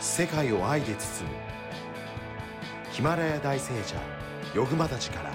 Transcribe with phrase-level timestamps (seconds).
[0.00, 1.36] 世界を愛で包む。
[2.92, 3.96] ヒマラヤ大聖者
[4.54, 5.32] ヨグマたちから。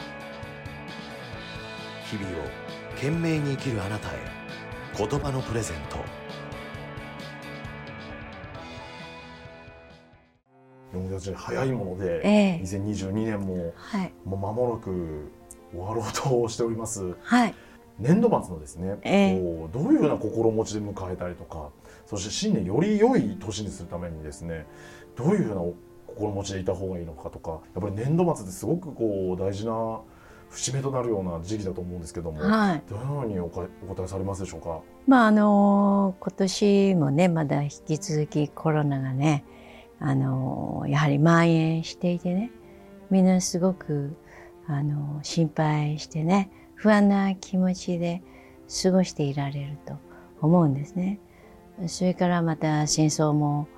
[2.09, 2.47] 日々を
[2.95, 4.11] 懸命に生きるあなたへ
[4.97, 5.97] 言葉のプレゼント。
[11.35, 12.63] 早いもので、ええ。
[12.63, 14.13] 2022年もはい。
[14.25, 15.31] もう間もなく
[15.71, 17.15] 終わろうとしております。
[17.23, 17.55] はい。
[17.99, 21.69] 年度末のですね、ええこうどういうふうな心持ちで迎えたりとか
[22.05, 24.65] そして新年より良い年にするためにですね
[25.15, 25.61] どういうふうな
[26.07, 30.01] 心持ちでいた方がいいのかとかやっぱり年度末ってすごくこう大事な
[30.49, 32.83] 節目となるような時期だと思うんですけども、はい。
[32.87, 34.81] どのようにおかお答えされますでしょうか？
[35.07, 39.45] まああの今年もねまだ引き続きコロナがね
[39.99, 42.51] あのやはり蔓延していてね
[43.09, 44.15] みんなすごく
[44.67, 46.51] あの心配してね
[46.83, 48.21] 不安な気持ちで
[48.83, 49.93] 過ごしていられると
[50.41, 51.17] 思うんですね。
[51.87, 53.69] それからまた戦争も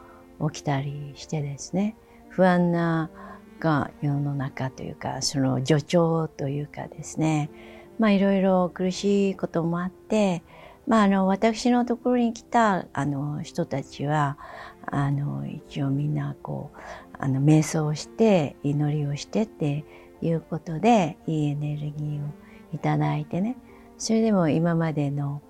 [0.51, 1.95] 起きたりしてですね
[2.29, 3.11] 不安な
[3.59, 7.51] が世の中というかその助長というかですね
[7.99, 10.41] まあいろいろ苦しいこともあって
[10.87, 14.37] まあ、あの私のところに来たあの人たちは
[14.85, 16.77] あの一応みんなこう
[17.17, 19.83] あの瞑想をして祈りをしてって
[20.21, 22.44] いうことでいいエネルギーを
[22.75, 23.57] いただいてね。
[23.97, 25.41] それでも今までの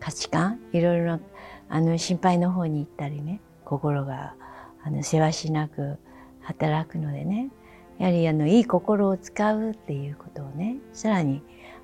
[0.00, 1.20] 価値観いろいろ
[1.68, 4.34] あの心配の方に行ったりね心が
[4.82, 5.96] あのせわしなく
[6.42, 7.50] 働くのでね
[7.98, 11.42] やはりあのいい心を使うっていうことをねさらに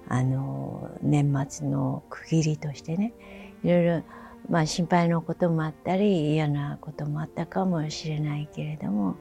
[0.09, 3.15] あの年末の区切りとしてね
[3.63, 4.03] いろいろ、
[4.49, 9.17] まあ、心配のこともあったり嫌なこともあったかもしれないけれども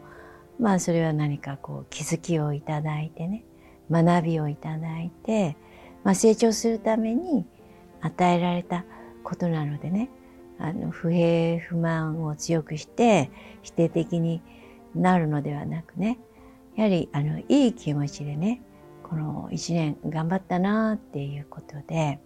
[0.60, 3.44] まあそれは何かこう気づきをいただいてね
[3.92, 5.58] 学びをいただいて、
[6.04, 7.46] まあ、成長するために
[8.02, 8.86] 与えられた
[9.24, 10.10] ことなのでね
[10.60, 14.42] あの不平不満を強くして否定的に
[14.96, 16.20] なるのではなくね
[16.76, 18.62] やはりあのいい気持ちでね
[19.04, 22.20] この一年頑張ったなっていうことで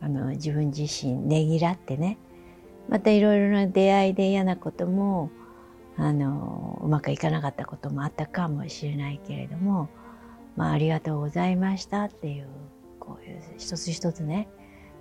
[0.00, 2.18] あの自分自身ねぎらってね
[2.88, 5.30] またいろいろな出会いで嫌なことも
[5.96, 9.90] あのうまくいかなかったこともあったかもしれないけれども、
[10.60, 12.04] まあ、ありがとうございました。
[12.04, 12.46] っていう
[12.98, 14.46] こういう一つ一つね。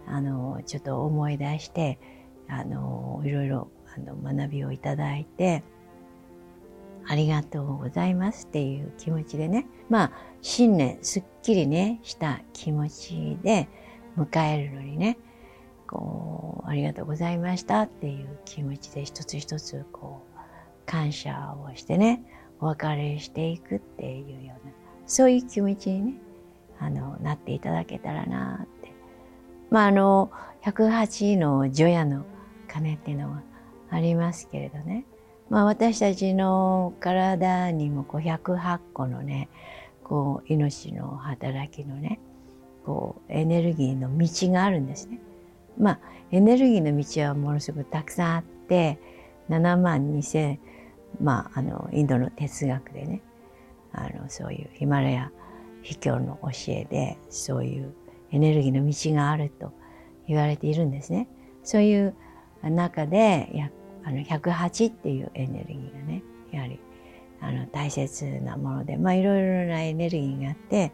[0.08, 2.00] あのちょっと思い出して
[2.48, 5.64] あのいろいろあの学びをいただいて
[7.06, 8.46] ありがとうございます。
[8.46, 9.68] っていう気持ちでね。
[9.90, 10.12] まあ
[10.42, 13.68] 新年すっきりねした気持ちで
[14.18, 15.18] 迎えるのにね
[15.86, 17.82] こうありがとうございました。
[17.82, 20.40] っていう気持ちで一つ一つこう
[20.86, 22.24] 感謝をしてね
[22.62, 24.72] お別れしていくっていうような
[25.10, 26.14] そういう気持ちにね
[26.80, 28.94] あのなっていただけたらなって
[29.72, 30.32] まああの
[30.64, 32.26] 108の除夜の
[32.68, 33.42] 鐘っていうのは
[33.90, 35.06] ありますけれどね
[35.50, 39.50] まあ私たちの体にもこう108個のね
[40.04, 42.20] こう命の働きのね
[42.86, 45.20] こうエネルギーの道があるんですね。
[45.78, 46.00] まあ
[46.32, 49.00] エネルギーの道はものすごくたくさんあって
[49.50, 50.60] 7万2,000
[51.20, 53.22] まああのインドの哲学でね
[53.92, 55.32] あのそういうヒマラヤ
[55.82, 57.94] 秘境の教えでそういう
[58.32, 59.72] エネルギーの道があると
[60.28, 61.28] 言われているんですね。
[61.64, 62.16] そういう
[62.64, 63.70] 中でや
[64.04, 66.80] あの108っていうエネルギーがねやはり
[67.42, 70.92] あの大切なものでまあいろいろなエネルギーがあって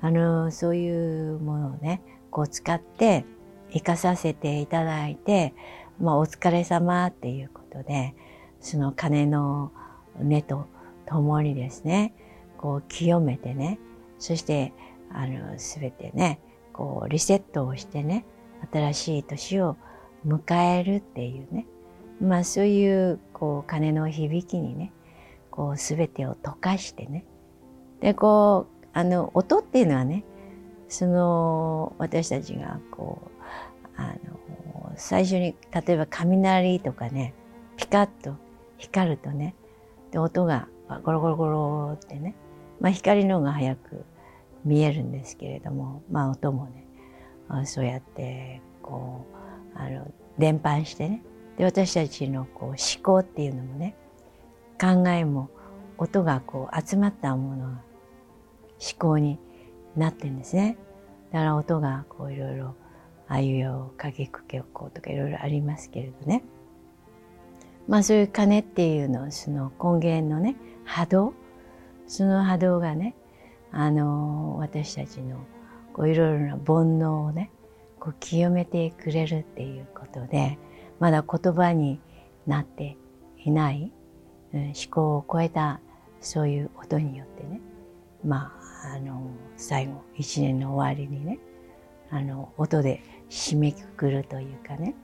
[0.00, 3.24] あのそういうものをねこう使って
[3.72, 5.54] 生かさせていただいて、
[6.00, 8.14] まあ、お疲れ様っていうことで
[8.60, 9.72] その鐘の
[10.20, 10.66] 音と
[11.06, 12.14] ともにですね
[12.60, 13.78] こう清めてね
[14.18, 14.74] そして
[15.10, 16.40] あの全てね
[16.74, 18.26] こうリセットをしてね
[18.70, 19.78] 新しい年を
[20.26, 21.66] 迎えるっていうね
[22.20, 24.92] まあそういうこう鐘の響きにね
[25.50, 27.24] こう全てを溶かしてね。
[28.02, 30.24] でこうあの音っていうのはね
[30.88, 33.40] その私たちがこう
[33.96, 34.14] あ
[34.82, 37.32] の最初に例えば雷とかね
[37.78, 38.36] ピカッと
[38.76, 39.54] 光るとね
[40.10, 40.68] で音が
[40.98, 42.34] ゴロゴロゴロってね、
[42.80, 44.04] まあ、光の方が早く
[44.64, 46.86] 見えるんですけれども、まあ、音もね
[47.64, 49.26] そうやってこ
[49.74, 51.22] うあの伝播してね
[51.58, 53.96] で私たちのこう思考っていうのもね
[54.80, 55.50] 考えも
[55.98, 57.82] 音がこう集まったものが思
[58.98, 59.38] 考に
[59.96, 60.78] なってんですね。
[61.32, 62.74] だから音がこういろいろ
[63.28, 66.42] あいうえおかぎくけおことかいろいろありますけれどね。
[67.86, 71.34] まあそういう鐘っていうのその根源のね波動
[72.10, 73.14] その波動がね
[73.70, 75.46] あの私たちの
[76.06, 77.50] いろいろな煩悩をね
[78.00, 80.58] こう清めてくれるっていうことで
[80.98, 82.00] まだ言葉に
[82.46, 82.96] なって
[83.44, 83.92] いない
[84.52, 85.80] うん、思考を超えた
[86.20, 87.60] そういう音によってね
[88.24, 88.52] ま
[88.82, 91.38] ああの最後一年の終わりにね
[92.10, 94.96] あの音で締めくくるというかね。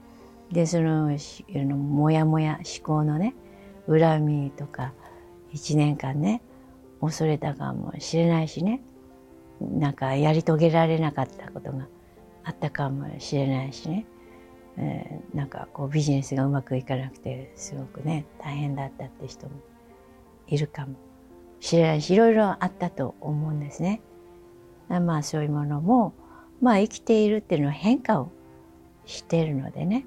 [0.51, 3.33] でそののもやもや思考のね
[3.87, 4.93] 恨みとか
[5.51, 6.41] 一年間ね
[7.01, 8.81] 恐れたかもしれないしね。
[9.61, 11.87] なんかやり遂げられなかったことが
[12.43, 14.05] あったかもしれないしね、
[14.77, 19.53] えー、なんかこうビジネスがうまくいかなくてすごくね大変だったって人も
[20.47, 20.95] いるかも
[21.59, 24.01] しれないしいろいろあったと思うんですね。
[24.89, 26.13] まあそういうものも
[26.61, 28.31] まあ生きているっていうのは変化を
[29.05, 30.05] しているのでね。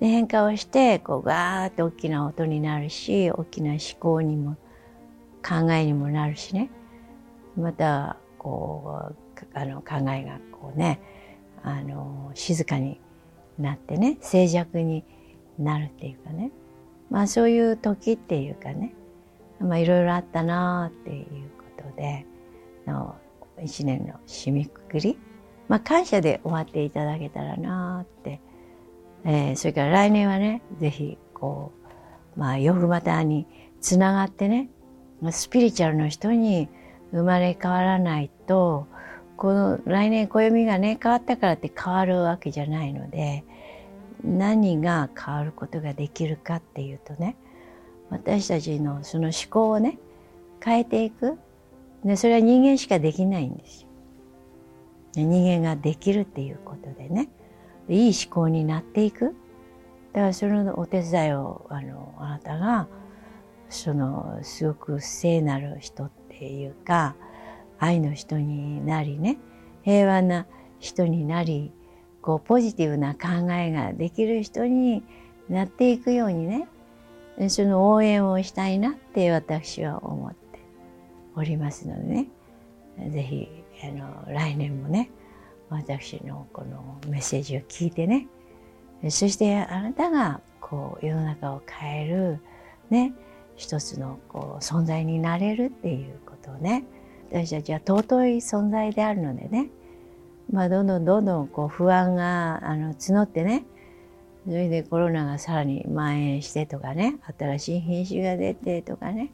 [0.00, 4.56] で変化をしてこうガーッと大きな音になるし大きな思考にも
[5.46, 6.70] 考えにもなるしね。
[7.56, 11.00] またこうあの考えがこうね
[11.62, 13.00] あの静かに
[13.58, 15.04] なってね静寂に
[15.58, 16.50] なるっていうかね。
[17.10, 18.94] まあそういう時っていうかね。
[19.60, 21.26] まあいろいろあったなっていう
[21.76, 22.24] ことで
[22.86, 23.14] の
[23.62, 25.18] 一年の締めくくり。
[25.68, 28.40] まあ感謝で終わっていただけたらなって、
[29.24, 31.72] えー、それから来年はね是非こ
[32.36, 33.46] うまあ夜またに
[33.80, 34.70] つながってね
[35.30, 36.68] スピリチュアルの人に
[37.12, 38.86] 生まれ変わらないと
[39.36, 43.44] この来年暦がね変わったからって変わるわけじゃないので
[44.24, 47.36] 何が変わることができるかっていうとね
[48.10, 49.98] 私たちのその思考をね
[50.62, 51.38] 変えていく
[52.04, 53.88] でそれは人間しかできないんですよ。
[55.14, 57.28] 人間ができるっていうことでね
[57.88, 59.34] いい思考になっていく
[60.12, 62.88] だからそのお手伝いをあのあなたが
[63.70, 67.14] そのすごく聖なる人っていうか
[67.78, 69.38] 愛の人になりね
[69.82, 70.46] 平和な
[70.80, 71.72] 人になり
[72.20, 75.02] こうポジティブな考えができる人に
[75.48, 76.68] なっていくようにね
[77.48, 80.60] その応援をしたいなって私は思って
[81.36, 82.26] おりますのでね
[83.10, 83.48] 是非
[84.28, 85.10] 来年もね
[85.70, 88.26] 私のこのメッセージを聞いてね
[89.08, 92.40] そしてあなたがこう世の中を変える
[92.90, 93.14] ね
[93.60, 96.84] 一つのこう存在になれるっていうことをね。
[97.30, 99.68] 私たちは尊い存在であるのでね、
[100.50, 103.64] まあ、どんどんどんどんこう不安があの募ってね。
[104.46, 107.16] それでコロナがさらに蔓延してとかね。
[107.38, 109.30] 新しい品種が出てとかね。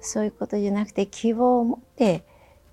[0.00, 2.24] そういうことじゃなくて希望を持って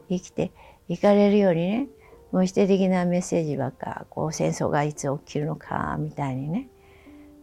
[0.07, 0.53] 生きて
[0.87, 1.87] いかれるようにね。
[2.31, 6.69] もう否定的なメッセージばっかこう戦争がいつ起きるのかみたいにね。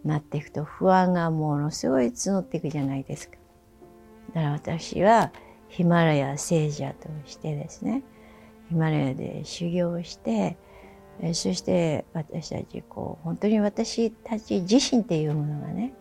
[0.04, 3.36] なっていくと不安がものすごい募っていくじゃないですか。
[4.34, 5.32] だから私は
[5.68, 8.02] ヒマラヤ聖者としてですね
[8.68, 10.56] ヒマラヤで修行して
[11.32, 15.94] そして私たちこう本当に私たち自身っていうものがね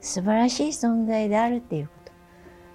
[0.00, 2.12] 素晴らしい存在であるっていうこと、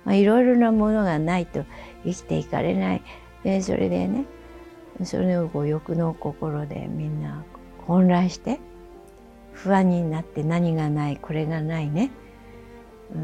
[0.05, 1.65] まあ、いろいろなものがないと
[2.03, 3.03] 生きていかれない
[3.43, 4.25] でそれでね
[5.03, 7.43] それをこう欲の心でみんな
[7.87, 8.59] 混乱して
[9.63, 12.11] 不安になって何がないこれがないね、
[13.13, 13.17] う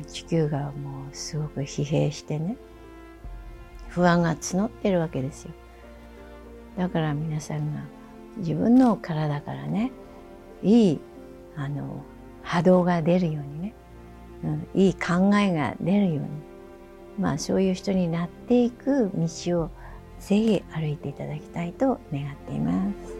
[0.00, 2.56] ん、地球がもうすごく疲弊してね。
[3.88, 5.50] 不安が募ってるわけですよ。
[6.78, 7.82] だから皆さんが
[8.38, 9.92] 自分の体からね
[10.62, 11.00] いい
[11.56, 12.02] あの
[12.42, 13.74] 波動が出るようにね、
[14.44, 16.28] うん、いい考えが出るように。
[17.18, 19.70] まあそういう人になっていく道を
[20.20, 22.72] ぜひ歩いていただきたいと願っていま
[23.06, 23.15] す。